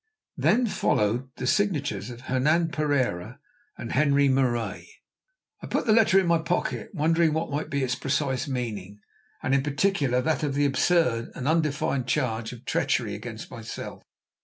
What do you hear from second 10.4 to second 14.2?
of the absurd and undefined charge of treachery against myself.